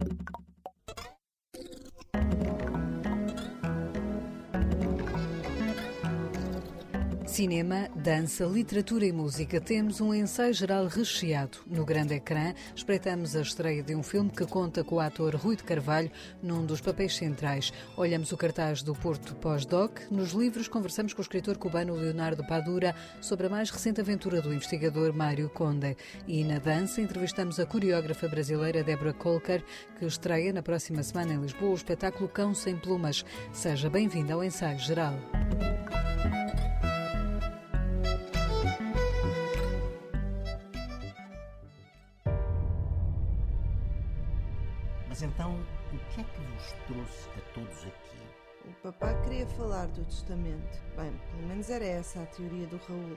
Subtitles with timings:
[0.00, 0.25] Thank you.
[7.36, 9.60] Cinema, dança, literatura e música.
[9.60, 11.58] Temos um ensaio geral recheado.
[11.66, 15.54] No grande ecrã, espreitamos a estreia de um filme que conta com o ator Rui
[15.54, 16.10] de Carvalho
[16.42, 17.74] num dos papéis centrais.
[17.94, 20.00] Olhamos o cartaz do Porto Pós-Doc.
[20.10, 24.54] Nos livros, conversamos com o escritor cubano Leonardo Padura sobre a mais recente aventura do
[24.54, 25.94] investigador Mário Conde.
[26.26, 29.62] E na dança, entrevistamos a coreógrafa brasileira Débora Colker,
[29.98, 33.26] que estreia na próxima semana em Lisboa o espetáculo Cão Sem Plumas.
[33.52, 35.12] Seja bem-vinda ao ensaio geral.
[45.92, 48.16] O que é que vos trouxe a todos aqui?
[48.64, 50.82] O papá queria falar do testamento.
[50.96, 53.16] Bem, pelo menos era essa a teoria do Raul.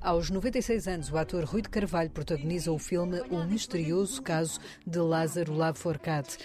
[0.00, 4.98] Aos 96 anos, o ator Rui de Carvalho protagoniza o filme O Misterioso Caso de
[4.98, 6.38] Lázaro Laforcade.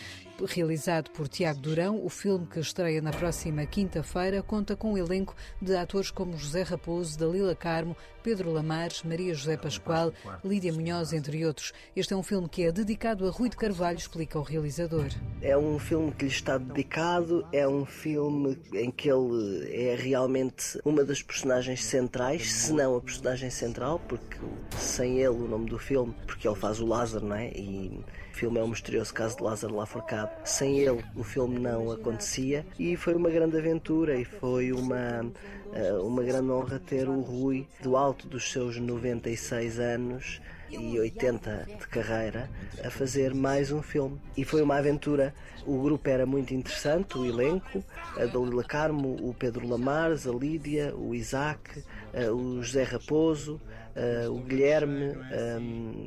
[0.46, 5.35] Realizado por Tiago Durão, o filme que estreia na próxima quinta-feira conta com um elenco
[5.60, 10.13] de atores como José Raposo, Dalila Carmo, Pedro Lamares, Maria José Pascoal,
[10.44, 11.74] Lídia Munhoz, entre outros.
[11.96, 15.07] Este é um filme que é dedicado a Rui de Carvalho, explica o realizador.
[15.41, 20.79] É um filme que lhe está dedicado, é um filme em que ele é realmente
[20.85, 24.38] uma das personagens centrais, se não a personagem central, porque
[24.77, 27.49] sem ele o nome do filme, porque ele faz o Lázaro, não é?
[27.49, 28.04] E
[28.38, 32.96] filme é um misterioso caso de Lázaro Laforcade sem ele, o filme não acontecia e
[32.96, 35.26] foi uma grande aventura e foi uma,
[35.74, 41.66] eh, uma grande honra ter o Rui, do alto dos seus 96 anos e 80
[41.79, 42.48] de carreira,
[42.84, 44.21] a fazer mais um filme.
[44.35, 45.34] E foi uma aventura.
[45.66, 47.84] O grupo era muito interessante, o elenco,
[48.16, 53.60] a Dalila Carmo, o Pedro Lamares, a Lídia, o Isaac, eh, o José Raposo,
[53.98, 55.17] eh, o Guilherme,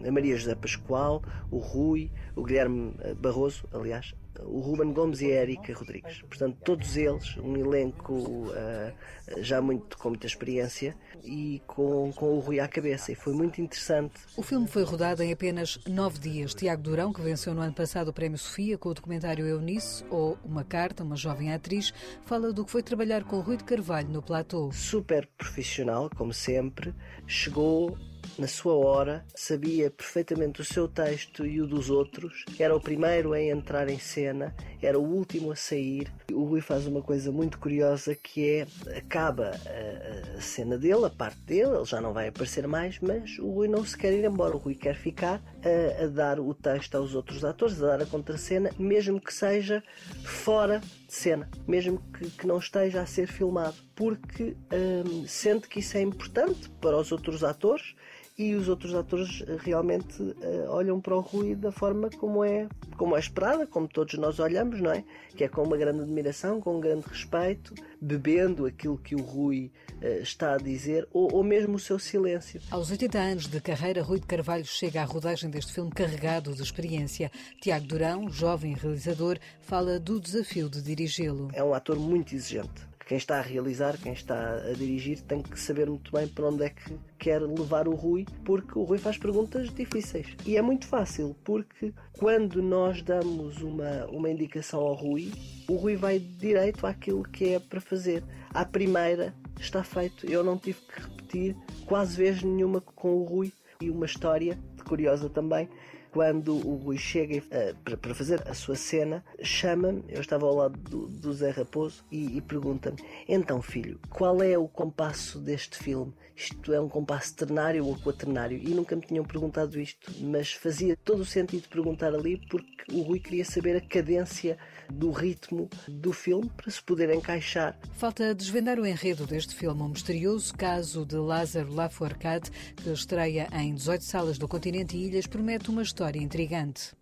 [0.06, 5.42] a Maria José Pascoal, o Rui, o Guilherme Barroso, aliás, o Ruben Gomes e a
[5.42, 6.22] Erika Rodrigues.
[6.22, 8.92] Portanto, todos eles, um elenco uh,
[9.38, 13.12] já muito com muita experiência e com, com o Rui à cabeça.
[13.12, 14.14] E foi muito interessante.
[14.36, 16.54] O filme foi rodado em apenas nove dias.
[16.54, 20.38] Tiago Durão, que venceu no ano passado o Prémio Sofia com o documentário Eunice, ou
[20.44, 21.92] Uma Carta, uma jovem atriz,
[22.24, 24.70] fala do que foi trabalhar com Rui de Carvalho no platô.
[24.72, 26.94] Super profissional, como sempre,
[27.26, 27.96] chegou
[28.38, 33.32] na sua hora, sabia perfeitamente o seu texto e o dos outros, era o primeiro
[33.32, 36.10] a entrar em cena, era o último a sair.
[36.32, 38.66] O Rui faz uma coisa muito curiosa que é
[38.96, 43.50] acaba a, cena dele, a parte dele, ele já não vai aparecer mais, mas o
[43.50, 46.94] Rui não se quer ir embora, o Rui quer ficar a, a dar o texto
[46.94, 49.82] aos outros atores, a dar a contracena, mesmo que seja
[50.24, 50.80] fora
[51.10, 55.96] de cena, mesmo que, que, não esteja a ser filmado, porque hum, sente que isso
[55.96, 57.96] é importante para os outros atores
[58.40, 62.66] e os outros atores eh, realmente uh, olham para o Rui da forma como é,
[62.96, 65.04] como é esperada, como todos nós olhamos, não é?
[65.36, 69.70] Que é com uma grande admiração, com um grande respeito, bebendo aquilo que o Rui
[70.00, 72.62] uh, está a dizer ou, ou, mesmo o seu silêncio.
[72.70, 76.62] Aos 80 anos de carreira, Rui de Carvalho chega à rodagem deste filme carregado de
[76.62, 77.30] experiência.
[77.60, 81.50] Tiago Durão, jovem realizador, fala do desafio de dirigi-lo.
[81.52, 85.58] É um ator muito exigente quem está a realizar, quem está a dirigir, tem que
[85.58, 89.18] saber muito bem para onde é que quer levar o Rui, porque o Rui faz
[89.18, 90.28] perguntas difíceis.
[90.46, 95.32] E é muito fácil, porque quando nós damos uma, uma indicação ao Rui,
[95.68, 98.22] o Rui vai direito àquilo que é para fazer.
[98.54, 100.24] À primeira está feito.
[100.30, 101.56] Eu não tive que repetir
[101.86, 103.52] quase vez nenhuma com o Rui.
[103.80, 105.68] E uma história curiosa também
[106.10, 110.78] quando o Rui chega uh, para, fazer a sua cena, chama-me, eu estava ao lado
[110.78, 112.98] do, do Zé Raposo, e, e pergunta-me:
[113.28, 116.12] Então, filho, qual é o compasso deste filme?
[116.34, 118.58] Isto é um compasso ternário ou quaternário?
[118.58, 123.02] E nunca me tinham perguntado isto, mas fazia todo o sentido perguntar ali porque o
[123.02, 124.56] Rui queria saber a cadência
[124.90, 127.78] do ritmo do filme para se poder encaixar.
[127.92, 133.74] Falta desvendar o enredo deste filme, um misterioso caso de Lázaro Laforcade, que estreia em
[133.74, 136.94] 18 salas do continente e ilhas, promete uma história história intrigante.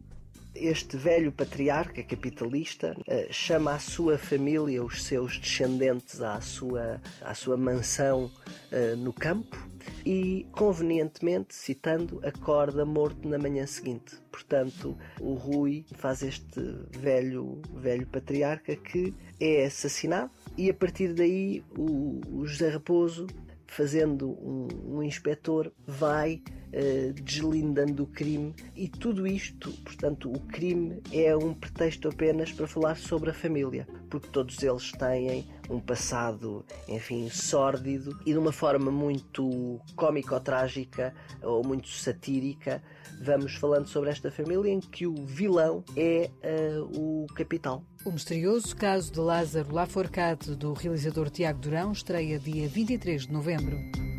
[0.56, 7.32] Este velho patriarca capitalista uh, chama a sua família, os seus descendentes, à sua, à
[7.32, 9.56] sua mansão uh, no campo
[10.04, 14.16] e, convenientemente, citando, acorda morto na manhã seguinte.
[14.32, 21.62] Portanto, o Rui faz este velho, velho patriarca que é assassinado e, a partir daí,
[21.76, 23.28] o, o José Raposo
[23.68, 26.42] fazendo um, um inspetor, vai
[27.14, 32.96] deslindando o crime e tudo isto, portanto, o crime é um pretexto apenas para falar
[32.96, 38.90] sobre a família, porque todos eles têm um passado, enfim, sórdido e de uma forma
[38.90, 42.82] muito cómico-trágica ou muito satírica,
[43.20, 47.82] vamos falando sobre esta família em que o vilão é uh, o capital.
[48.04, 54.17] O misterioso caso de Lázaro Laforcade, do realizador Tiago Durão, estreia dia 23 de novembro.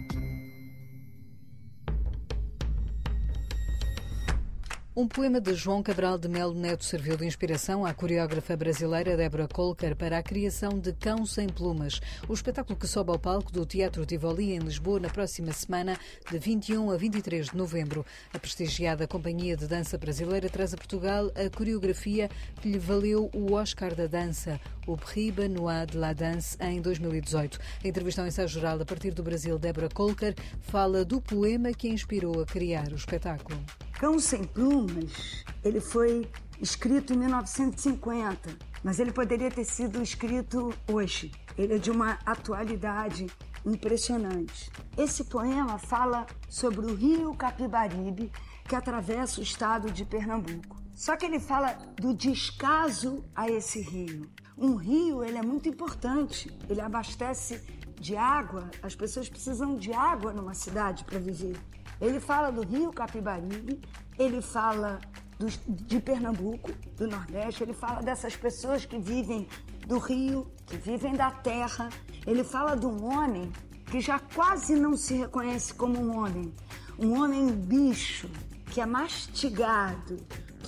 [4.99, 9.47] Um poema de João Cabral de Melo Neto serviu de inspiração à coreógrafa brasileira Débora
[9.47, 13.65] Colker para a criação de Cão Sem Plumas, o espetáculo que sobe ao palco do
[13.65, 15.97] Teatro Tivoli em Lisboa na próxima semana,
[16.29, 18.05] de 21 a 23 de novembro.
[18.33, 22.29] A prestigiada Companhia de Dança Brasileira traz a Portugal a coreografia
[22.61, 27.57] que lhe valeu o Oscar da Dança, o Prix Benoit de la Danse, em 2018.
[27.85, 31.87] A entrevista ao ensaio geral a partir do Brasil, Débora Colker, fala do poema que
[31.87, 33.63] a inspirou a criar o espetáculo.
[33.99, 36.25] Cão Sem Plumas, ele foi
[36.61, 38.49] escrito em 1950,
[38.81, 41.33] mas ele poderia ter sido escrito hoje.
[41.57, 43.27] Ele é de uma atualidade
[43.65, 44.71] impressionante.
[44.97, 48.31] Esse poema fala sobre o rio Capibaribe,
[48.69, 50.77] que atravessa o estado de Pernambuco.
[50.95, 54.29] Só que ele fala do descaso a esse rio.
[54.57, 56.49] Um rio, ele é muito importante.
[56.69, 57.61] Ele abastece
[57.99, 58.69] de água.
[58.81, 61.57] As pessoas precisam de água numa cidade para viver.
[61.99, 63.81] Ele fala do rio Capibaribe,
[64.17, 64.99] ele fala
[65.37, 69.47] do, de Pernambuco, do Nordeste, ele fala dessas pessoas que vivem
[69.85, 71.89] do rio, que vivem da terra.
[72.25, 73.51] Ele fala de um homem
[73.87, 76.53] que já quase não se reconhece como um homem,
[76.97, 78.29] um homem bicho,
[78.67, 80.17] que é mastigado,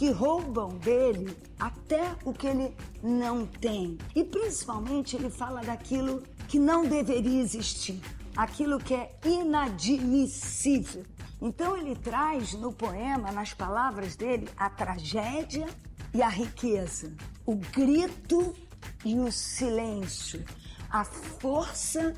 [0.02, 4.00] que roubam dele até o que ele não tem.
[4.16, 8.02] E principalmente ele fala daquilo que não deveria existir,
[8.36, 11.06] aquilo que é inadmissível.
[11.40, 15.68] Então ele traz no poema, nas palavras dele, a tragédia
[16.12, 17.16] e a riqueza,
[17.46, 18.56] o grito
[19.06, 20.44] e o silêncio,
[20.90, 22.16] a força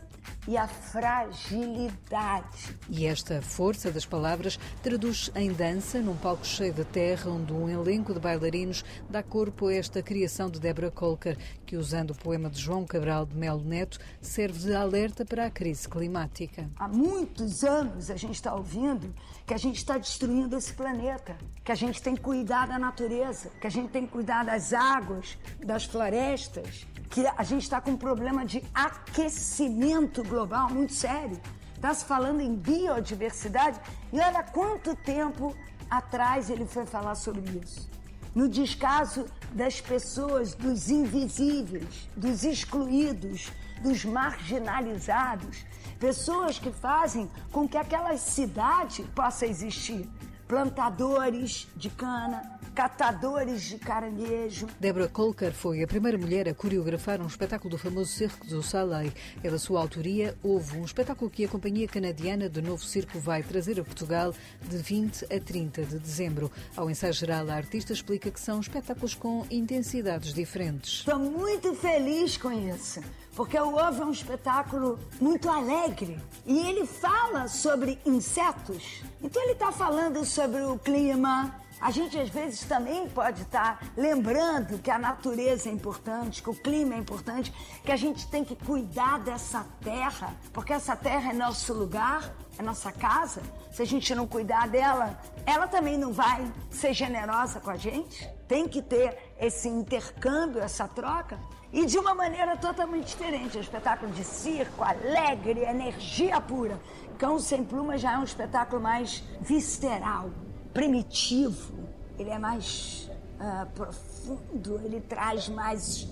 [0.47, 2.75] e a fragilidade.
[2.89, 7.69] E esta força das palavras traduz em dança, num palco cheio de terra, onde um
[7.69, 12.49] elenco de bailarinos dá corpo a esta criação de Débora Colker, que, usando o poema
[12.49, 16.69] de João Cabral de Melo Neto, serve de alerta para a crise climática.
[16.77, 19.13] Há muitos anos a gente está ouvindo
[19.45, 23.49] que a gente está destruindo esse planeta, que a gente tem que cuidar da natureza,
[23.59, 27.91] que a gente tem que cuidar das águas, das florestas, que a gente está com
[27.91, 30.32] um problema de aquecimento global
[30.69, 31.39] muito sério.
[31.75, 33.79] Está se falando em biodiversidade
[34.11, 35.55] e olha quanto tempo
[35.89, 37.89] atrás ele foi falar sobre isso.
[38.33, 43.51] No descaso das pessoas, dos invisíveis, dos excluídos,
[43.81, 45.65] dos marginalizados,
[45.99, 50.09] pessoas que fazem com que aquela cidade possa existir.
[50.47, 54.67] Plantadores de cana, catadores de caranguejo.
[54.79, 59.11] Deborah Colker foi a primeira mulher a coreografar um espetáculo do famoso Circo do Soleil.
[59.43, 63.43] É da sua autoria, houve um espetáculo que a Companhia Canadiana de Novo Circo vai
[63.43, 64.33] trazer a Portugal
[64.67, 66.51] de 20 a 30 de dezembro.
[66.75, 70.99] Ao ensaio geral, a artista explica que são espetáculos com intensidades diferentes.
[70.99, 73.01] Estou muito feliz com isso,
[73.35, 79.03] porque o Ovo é um espetáculo muito alegre e ele fala sobre insetos.
[79.21, 83.85] Então ele está falando sobre o clima, a gente às vezes também pode estar tá
[83.97, 87.53] lembrando que a natureza é importante, que o clima é importante,
[87.83, 92.63] que a gente tem que cuidar dessa terra, porque essa terra é nosso lugar, é
[92.63, 93.41] nossa casa.
[93.69, 98.29] Se a gente não cuidar dela, ela também não vai ser generosa com a gente.
[98.47, 101.37] Tem que ter esse intercâmbio, essa troca.
[101.73, 103.57] E de uma maneira totalmente diferente.
[103.57, 106.79] É um espetáculo de circo, alegre, energia pura.
[107.17, 110.29] Cão Sem Pluma já é um espetáculo mais visceral
[110.73, 111.82] primitivo,
[112.17, 116.07] ele é mais uh, profundo, ele traz mais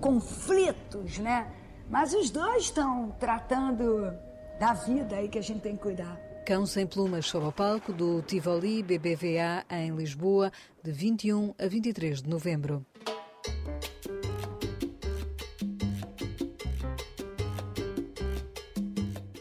[0.00, 1.50] conflitos, né?
[1.88, 4.12] Mas os dois estão tratando
[4.58, 6.18] da vida aí que a gente tem que cuidar.
[6.46, 12.22] Cão Sem Plumas sob o palco do Tivoli BBVA em Lisboa, de 21 a 23
[12.22, 12.84] de novembro.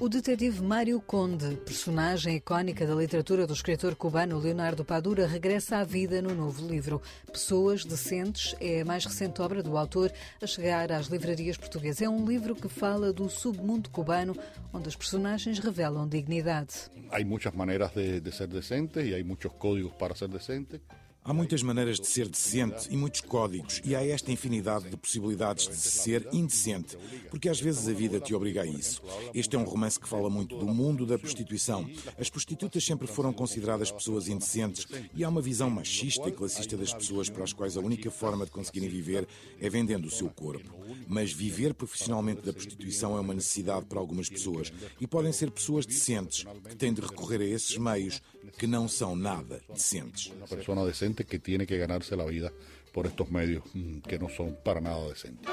[0.03, 5.85] O detetive Mário Conde, personagem icónica da literatura do escritor cubano Leonardo Padura, regressa à
[5.85, 7.01] vida no novo livro.
[7.31, 12.01] Pessoas Decentes é a mais recente obra do autor a chegar às livrarias portuguesas.
[12.01, 14.35] É um livro que fala do submundo cubano,
[14.73, 16.73] onde as personagens revelam dignidade.
[17.09, 20.81] Há muitas maneiras de, de ser decente e há muitos códigos para ser decente.
[21.25, 25.69] Há muitas maneiras de ser decente e muitos códigos, e há esta infinidade de possibilidades
[25.69, 26.97] de ser indecente,
[27.29, 29.01] porque às vezes a vida te obriga a isso.
[29.33, 31.89] Este é um romance que fala muito do mundo da prostituição.
[32.19, 36.93] As prostitutas sempre foram consideradas pessoas indecentes e há uma visão machista e classista das
[36.93, 39.25] pessoas para as quais a única forma de conseguirem viver
[39.61, 40.73] é vendendo o seu corpo.
[41.07, 45.85] Mas viver profissionalmente da prostituição é uma necessidade para algumas pessoas e podem ser pessoas
[45.85, 48.21] decentes que têm de recorrer a esses meios
[48.57, 50.31] que não são nada decentes.
[50.37, 52.53] Uma pessoa decente que tem que ganhar-se a vida
[52.91, 55.49] por estes meios mm, que não são para nada decentes.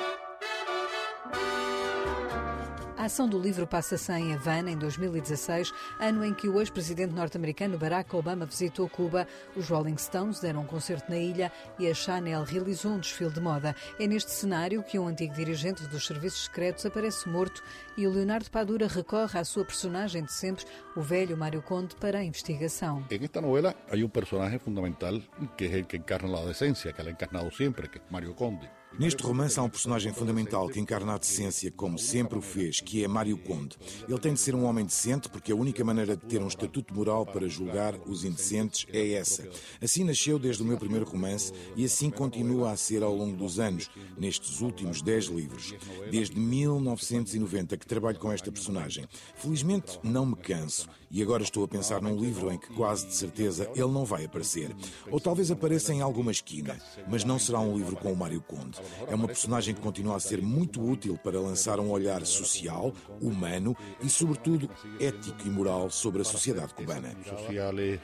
[3.01, 7.79] A ação do livro passa-se em Havana, em 2016, ano em que o ex-presidente norte-americano
[7.79, 9.27] Barack Obama visitou Cuba.
[9.57, 13.41] Os Rolling Stones deram um concerto na ilha e a Chanel realizou um desfile de
[13.41, 13.75] moda.
[13.99, 17.63] É neste cenário que um antigo dirigente dos serviços secretos aparece morto
[17.97, 22.19] e o Leonardo Padura recorre à sua personagem de sempre, o velho Mário Conde, para
[22.19, 23.03] a investigação.
[23.11, 25.19] Em esta novela há um personagem fundamental
[25.57, 28.69] que é o que encarna a decência, que ela encarnado sempre, que é Mário Conde.
[28.99, 33.03] Neste romance há um personagem fundamental que encarna a decência como sempre o fez, que
[33.03, 33.77] é Mário Conde.
[34.07, 36.93] Ele tem de ser um homem decente porque a única maneira de ter um estatuto
[36.93, 39.49] moral para julgar os indecentes é essa.
[39.81, 43.59] Assim nasceu desde o meu primeiro romance e assim continua a ser ao longo dos
[43.59, 45.73] anos, nestes últimos dez livros.
[46.11, 49.07] Desde 1990 que trabalho com esta personagem.
[49.37, 53.15] Felizmente não me canso e agora estou a pensar num livro em que quase de
[53.15, 54.75] certeza ele não vai aparecer.
[55.11, 56.79] Ou talvez apareça em alguma esquina,
[57.09, 58.80] mas não será um livro com o Mário Conde.
[59.09, 63.77] É uma personagem que continua a ser muito útil para lançar um olhar social, humano
[64.03, 67.15] e, sobretudo, ético e moral sobre a sociedade cubana.
[67.25, 67.99] Social, eh,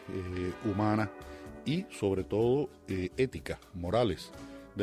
[0.64, 1.11] humana
[1.66, 4.30] e, sobretudo, eh, ética, morales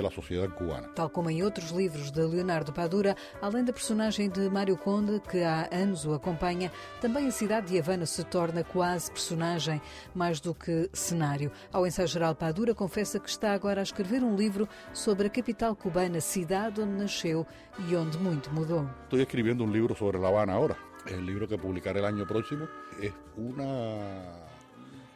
[0.01, 0.89] da sociedade cubana.
[0.89, 5.43] Tal como em outros livros de Leonardo Padura, além da personagem de Mário Conde, que
[5.43, 9.81] há anos o acompanha, também a cidade de Havana se torna quase personagem,
[10.13, 11.51] mais do que cenário.
[11.71, 15.75] Ao ensaio geral, Padura confessa que está agora a escrever um livro sobre a capital
[15.75, 17.45] cubana, cidade onde nasceu
[17.87, 18.89] e onde muito mudou.
[19.03, 20.75] Estou escrevendo um livro sobre La Habana agora.
[21.05, 22.67] O livro que publicaré o ano próximo
[23.01, 24.52] é uma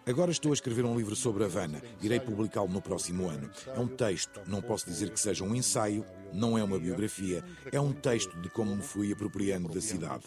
[0.07, 1.81] Agora estou a escrever um livro sobre Havana.
[2.01, 3.51] Irei publicá-lo no próximo ano.
[3.75, 7.81] É um texto, não posso dizer que seja um ensaio, não é uma biografia, é
[7.81, 10.23] um texto de como me fui apropriando da cidade.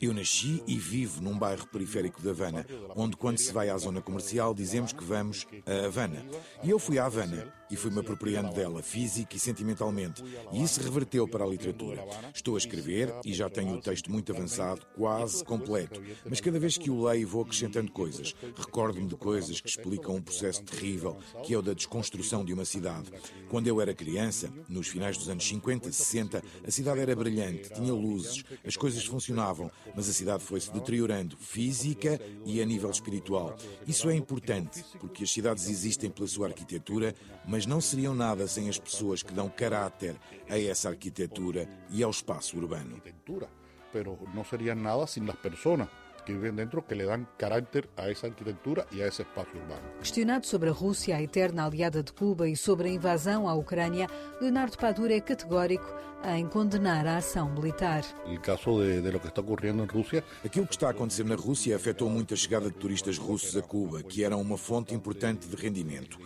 [0.00, 2.64] Eu nasci e vivo num bairro periférico de Havana,
[2.94, 6.24] onde quando se vai à zona comercial dizemos que vamos a Havana.
[6.62, 11.28] E eu fui a Havana e fui-me apropriando dela física e sentimentalmente, e isso reverteu
[11.28, 12.04] para a literatura.
[12.34, 16.78] Estou a escrever e já tenho o texto muito avançado, quase completo, mas cada vez
[16.78, 18.34] que o leio vou acrescentando coisas.
[18.56, 22.64] Recordo-me de coisas que explicam um processo terrível, que é o da desconstrução de uma
[22.64, 23.12] cidade.
[23.48, 27.72] Quando eu era criança, nos finais dos anos anos 50, 60, a cidade era brilhante,
[27.72, 33.56] tinha luzes, as coisas funcionavam, mas a cidade foi-se deteriorando física e a nível espiritual.
[33.86, 37.14] Isso é importante, porque as cidades existem pela sua arquitetura,
[37.46, 40.16] mas não seriam nada sem as pessoas que dão caráter
[40.50, 43.00] a essa arquitetura e ao espaço urbano.
[43.92, 45.88] Pero não seria nada sem as pessoas
[46.24, 49.82] que vivem dentro que lhe dão caráter a essa arquitetura e a esse espaço urbano.
[50.00, 54.08] Questionado sobre a Rússia, a eterna aliada de Cuba, e sobre a invasão à Ucrânia,
[54.40, 55.86] Leonardo Padura é categórico
[56.32, 58.02] em condenar a ação militar.
[58.26, 60.24] O caso de, de lo que está ocorrendo em Rússia.
[60.42, 63.62] Aquilo que está a acontecer na Rússia afetou muito a chegada de turistas russos a
[63.62, 66.18] Cuba, que eram uma fonte importante de rendimento.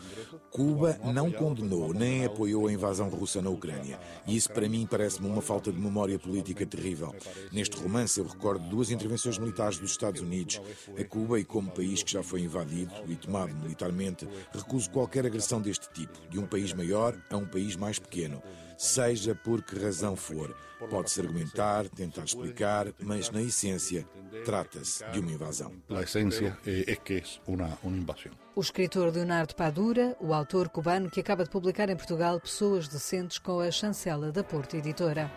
[0.50, 3.98] Cuba não condenou nem apoiou a invasão russa na Ucrânia.
[4.26, 7.14] E isso, para mim, parece-me uma falta de memória política terrível.
[7.52, 10.60] Neste romance, eu recordo duas intervenções militares dos Estados Unidos
[10.98, 15.60] a Cuba e, como país que já foi invadido e tomado militarmente, recuso qualquer agressão
[15.60, 18.42] deste tipo, de um país maior a um país mais pequeno
[18.78, 20.56] seja por que razão for.
[20.88, 24.06] Pode-se argumentar, tentar explicar, mas na essência
[24.44, 25.72] trata-se de uma invasão.
[25.90, 28.30] A essência é que é uma, uma invasão.
[28.54, 33.38] O escritor Leonardo Padura, o autor cubano que acaba de publicar em Portugal Pessoas Decentes
[33.38, 35.30] com a chancela da Porta Editora.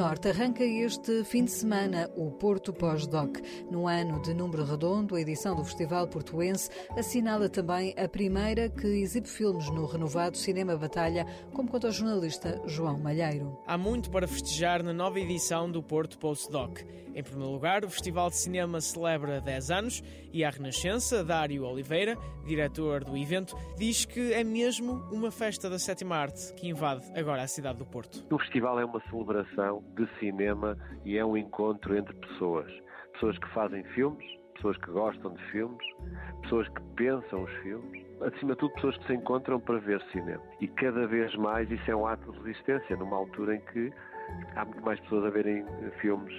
[0.00, 3.36] Norte arranca este fim de semana o Porto Pós-Doc.
[3.70, 8.86] No ano de número redondo, a edição do Festival Portuense assinala também a primeira que
[8.86, 13.58] exibe filmes no renovado Cinema Batalha, como conta o jornalista João Malheiro.
[13.66, 16.80] Há muito para festejar na nova edição do Porto Post-Doc.
[17.14, 20.02] Em primeiro lugar, o Festival de Cinema celebra 10 anos
[20.32, 22.16] e a Renascença, Dário Oliveira,
[22.46, 27.42] diretor do evento, diz que é mesmo uma festa da sétima arte que invade agora
[27.42, 28.24] a cidade do Porto.
[28.30, 32.70] O festival é uma celebração de cinema e é um encontro entre pessoas.
[33.12, 35.86] Pessoas que fazem filmes, pessoas que gostam de filmes,
[36.42, 40.42] pessoas que pensam os filmes, acima de tudo pessoas que se encontram para ver cinema.
[40.60, 43.92] E cada vez mais isso é um ato de resistência, numa altura em que
[44.56, 45.64] há muito mais pessoas a verem
[46.00, 46.34] filmes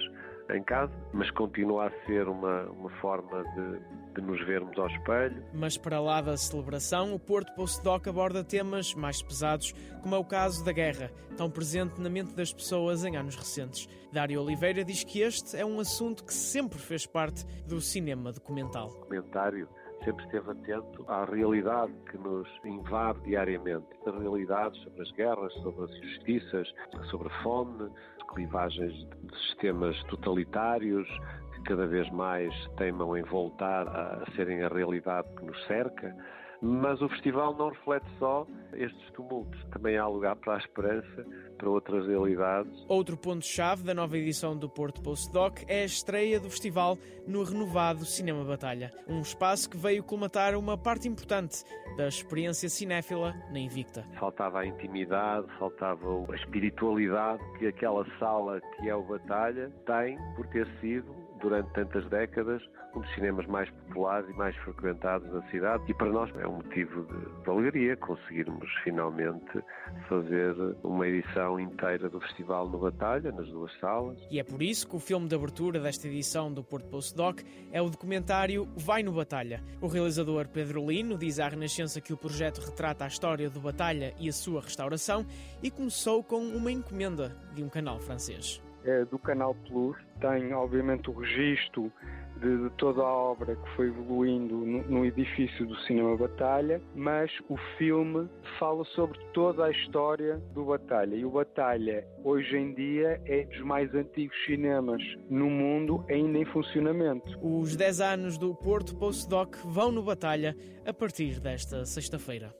[0.50, 5.42] em casa, mas continua a ser uma, uma forma de, de nos vermos ao espelho.
[5.52, 9.72] Mas para lá da celebração, o Porto Postdoc aborda temas mais pesados,
[10.02, 13.88] como é o caso da guerra, tão presente na mente das pessoas em anos recentes.
[14.12, 18.88] Dário Oliveira diz que este é um assunto que sempre fez parte do cinema documental.
[18.88, 19.68] O documentário
[20.04, 23.86] sempre esteve atento à realidade que nos invade diariamente.
[24.04, 26.68] Realidades sobre as guerras, sobre as injustiças,
[27.10, 27.90] sobre a fome,
[28.34, 31.08] clivagens de sistemas totalitários
[31.54, 36.14] que cada vez mais teimam em voltar a serem a realidade que nos cerca.
[36.62, 39.60] Mas o festival não reflete só estes tumultos.
[39.72, 41.26] Também há lugar para a esperança,
[41.58, 42.72] para outras realidades.
[42.88, 48.04] Outro ponto-chave da nova edição do Porto Postdoc é a estreia do festival no renovado
[48.04, 48.92] Cinema Batalha.
[49.08, 51.64] Um espaço que veio colmatar uma parte importante
[51.96, 54.06] da experiência cinéfila na Invicta.
[54.18, 60.46] Faltava a intimidade, faltava a espiritualidade que aquela sala que é o Batalha tem por
[60.46, 62.62] ter sido durante tantas décadas,
[62.94, 65.82] um dos cinemas mais populares e mais frequentados da cidade.
[65.88, 69.62] E para nós é um motivo de, de alegria conseguirmos finalmente
[70.08, 74.18] fazer uma edição inteira do festival no Batalha, nas duas salas.
[74.30, 77.82] E é por isso que o filme de abertura desta edição do Porto Postdoc é
[77.82, 79.62] o documentário Vai no Batalha.
[79.80, 84.14] O realizador Pedro Lino diz à Renascença que o projeto retrata a história do Batalha
[84.18, 85.26] e a sua restauração
[85.62, 88.62] e começou com uma encomenda de um canal francês.
[88.84, 91.92] É do Canal Plus tem obviamente o registro
[92.40, 97.30] de, de, toda a obra que foi evoluindo no, no, edifício do Cinema Batalha, mas
[97.48, 101.14] o filme fala sobre toda a história do Batalha.
[101.14, 106.44] E o Batalha, hoje em dia, é dos mais antigos cinemas no mundo ainda em
[106.46, 107.38] funcionamento.
[107.40, 112.52] Os 10 anos do Porto Postdoc vão no Batalha a partir desta sexta-feira.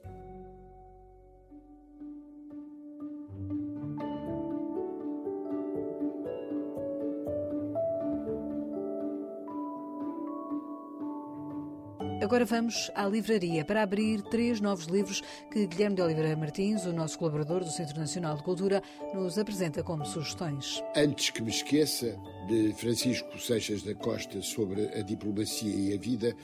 [12.33, 15.21] Agora vamos à livraria para abrir três novos livros
[15.51, 18.81] que Guilherme de Oliveira Martins, o nosso colaborador do Centro Nacional de Cultura,
[19.13, 20.83] nos apresenta como sugestões.
[20.95, 26.35] Antes que me esqueça, de Francisco Seixas da Costa sobre a diplomacia e a vida,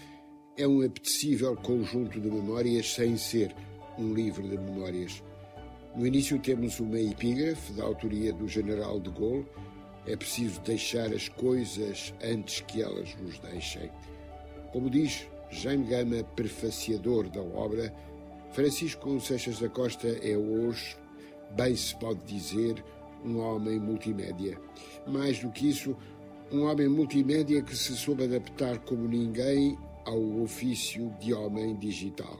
[0.55, 3.55] é um apetecível conjunto de memórias sem ser
[3.97, 5.23] um livro de memórias.
[5.95, 9.47] No início temos uma epígrafe da autoria do general de Gaulle.
[10.05, 13.89] É preciso deixar as coisas antes que elas nos deixem.
[14.71, 17.93] Como diz Jaime Gama, prefaciador da obra,
[18.51, 20.95] Francisco Seixas da Costa é hoje,
[21.51, 22.83] bem se pode dizer,
[23.23, 24.59] um homem multimédia.
[25.07, 25.95] Mais do que isso,
[26.51, 32.39] um homem multimédia que se soube adaptar como ninguém ao ofício de homem digital.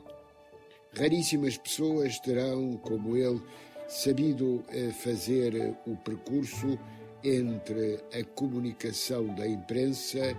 [0.98, 3.42] Raríssimas pessoas terão, como ele,
[3.88, 6.80] sabido eh, fazer o percurso
[7.24, 10.36] entre a comunicação da imprensa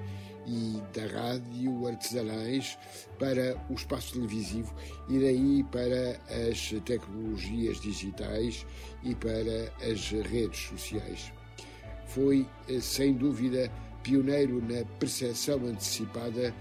[0.47, 2.79] e da rádio artesanais
[3.19, 4.75] para o espaço televisivo
[5.09, 8.67] e daí para as tecnologias digitais
[9.03, 11.33] e para as redes sociais.
[12.07, 13.71] Foi, eh, sem dúvida,
[14.03, 16.55] pioneiro na percepção antecipada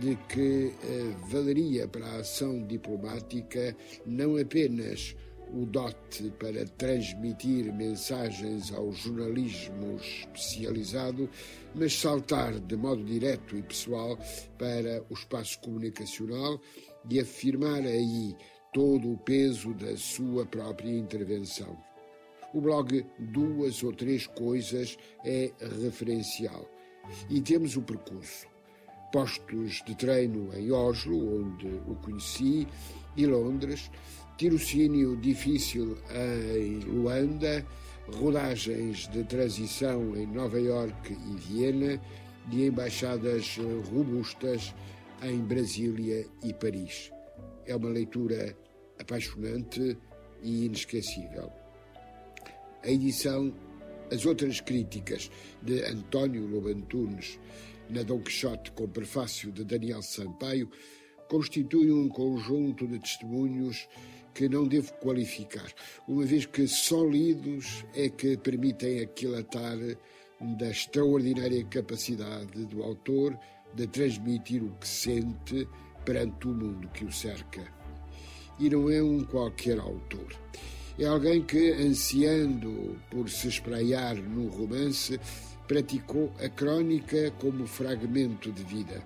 [0.00, 5.14] de que eh, valeria para a ação diplomática não apenas
[5.54, 11.30] o dote para transmitir mensagens ao jornalismo especializado,
[11.74, 14.18] mas saltar de modo direto e pessoal
[14.58, 16.60] para o espaço comunicacional
[17.08, 18.36] e afirmar aí
[18.72, 21.78] todo o peso da sua própria intervenção.
[22.52, 26.68] O blog Duas ou Três Coisas é referencial
[27.30, 28.46] e temos o percurso.
[29.12, 32.66] Postos de treino em Oslo, onde o conheci,
[33.16, 33.90] e Londres,
[34.36, 37.64] tirocínio difícil em Luanda,
[38.12, 42.00] rodagens de transição em Nova York e Viena
[42.50, 43.56] e embaixadas
[43.90, 44.74] robustas
[45.22, 47.10] em Brasília e Paris.
[47.66, 48.56] É uma leitura
[48.98, 49.96] apaixonante
[50.42, 51.50] e inesquecível.
[52.82, 53.54] A edição
[54.12, 55.30] As Outras Críticas,
[55.62, 57.38] de António Lobantunes,
[57.88, 60.68] na Dom Quixote, com prefácio de Daniel Sampaio,
[61.28, 63.88] constitui um conjunto de testemunhos
[64.34, 65.72] que não devo qualificar,
[66.08, 69.78] uma vez que só lidos é que permitem aquilatar
[70.58, 73.38] da extraordinária capacidade do autor
[73.74, 75.68] de transmitir o que sente
[76.04, 77.62] perante o mundo que o cerca.
[78.58, 80.36] E não é um qualquer autor.
[80.98, 85.18] É alguém que, ansiando por se espraiar no romance,
[85.66, 89.02] praticou a crónica como fragmento de vida.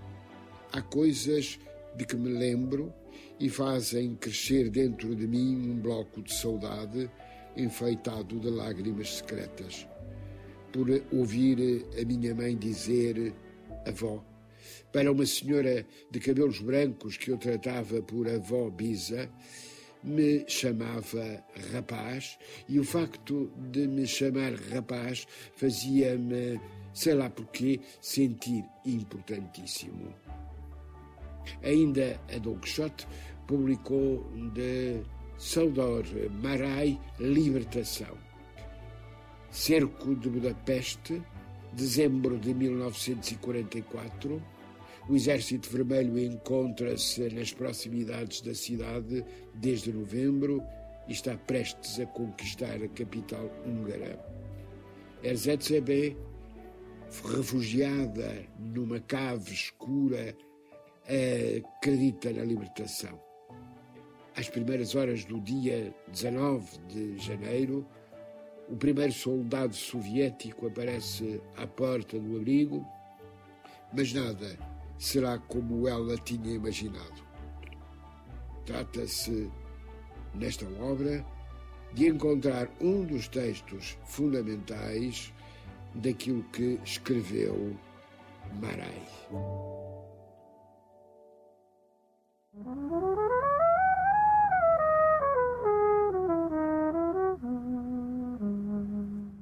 [0.72, 1.58] Há coisas
[1.96, 2.92] de que me lembro
[3.40, 7.10] e fazem crescer dentro de mim um bloco de saudade
[7.56, 9.86] enfeitado de lágrimas secretas,
[10.72, 13.34] por ouvir a minha mãe dizer,
[13.86, 14.24] avó,
[14.92, 19.28] para uma senhora de cabelos brancos que eu tratava por avó Bisa,
[20.02, 26.60] me chamava rapaz e o facto de me chamar rapaz fazia-me,
[26.94, 30.14] sei lá porquê, sentir importantíssimo.
[31.62, 33.06] Ainda a Don Quixote
[33.46, 35.02] publicou de
[35.38, 36.04] Saudor
[36.42, 38.16] Marai Libertação.
[39.50, 41.22] Cerco de Budapeste,
[41.72, 44.42] dezembro de 1944
[45.08, 50.62] o Exército Vermelho encontra-se nas proximidades da cidade desde novembro
[51.08, 54.22] e está prestes a conquistar a capital húngara.
[55.22, 56.14] Erzsébet,
[57.24, 60.36] refugiada numa cave escura,
[61.78, 63.18] acredita na libertação.
[64.36, 67.86] Às primeiras horas do dia 19 de janeiro,
[68.68, 72.86] o primeiro soldado soviético aparece à porta do abrigo,
[73.92, 74.58] mas nada
[74.98, 77.26] será como ela tinha imaginado.
[78.66, 79.50] Trata-se,
[80.34, 81.24] nesta obra,
[81.94, 85.32] de encontrar um dos textos fundamentais
[85.94, 87.74] daquilo que escreveu
[92.66, 93.07] Marai.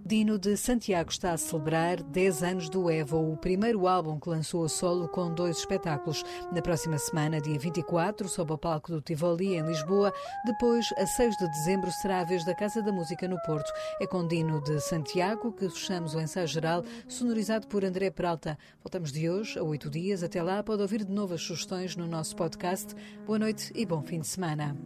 [0.07, 4.65] Dino de Santiago está a celebrar 10 anos do Evo, o primeiro álbum que lançou
[4.65, 6.23] a solo com dois espetáculos.
[6.53, 10.13] Na próxima semana, dia 24, sob o palco do Tivoli, em Lisboa.
[10.45, 13.69] Depois, a 6 de dezembro, será a vez da Casa da Música no Porto.
[14.01, 18.57] É com Dino de Santiago que fechamos o ensaio geral, sonorizado por André Peralta.
[18.85, 20.23] Voltamos de hoje a oito dias.
[20.23, 22.95] Até lá, pode ouvir de novo as sugestões no nosso podcast.
[23.27, 24.77] Boa noite e bom fim de semana.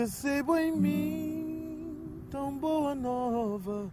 [0.00, 3.92] Recebo em mim tão boa nova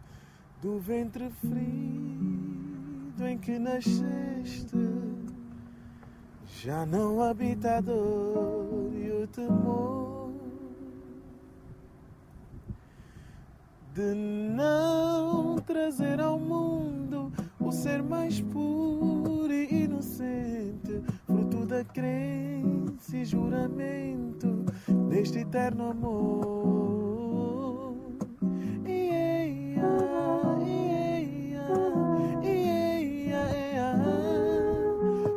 [0.61, 4.71] do ventre frio em que nasceste.
[6.45, 10.31] Já não habita a dor e o temor
[13.93, 23.25] de não trazer ao mundo o ser mais puro e inocente, fruto da crença e
[23.25, 24.56] juramento
[25.17, 26.77] deste eterno amor.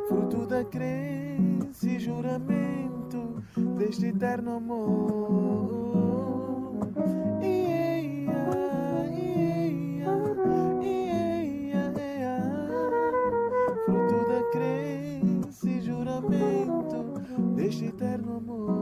[0.07, 3.43] Fruto da crença e juramento
[3.75, 5.71] deste eterno amor.
[13.85, 17.19] Fruto da crença e juramento
[17.55, 18.80] deste eterno amor.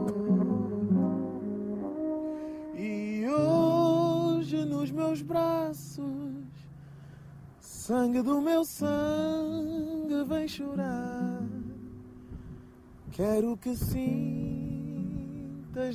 [5.10, 6.46] Meus braços.
[7.60, 11.42] Sangue do meu sangue vem chorar.
[13.10, 13.96] Quero que sintas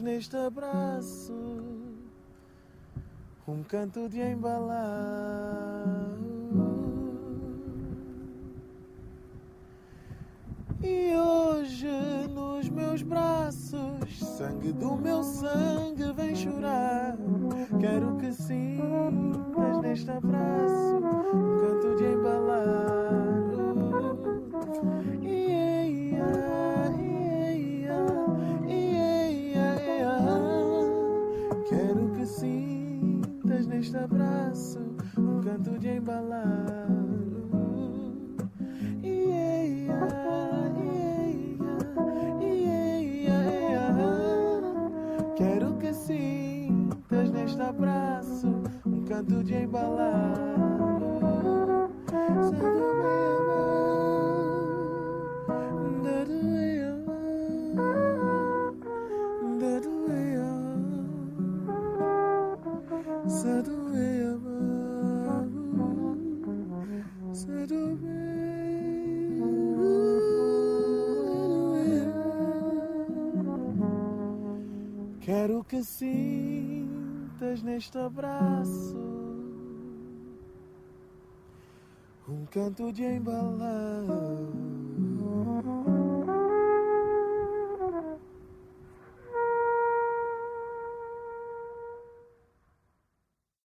[0.01, 1.33] neste abraço
[3.47, 4.83] um canto de embalar.
[10.83, 11.87] E hoje
[12.33, 17.04] nos meus braços, sangue do meu sangue vem chorar.
[17.79, 20.95] Quero que sintas neste abraço
[21.33, 23.05] um canto de embalar.
[31.69, 34.79] Quero que sintas neste abraço
[35.17, 36.94] um canto de embalar.
[47.95, 48.47] Abraço,
[48.85, 50.35] um canto de embalar.
[75.25, 76.44] Quero que sim
[77.61, 78.95] neste abraço
[82.27, 84.64] um canto de embalar.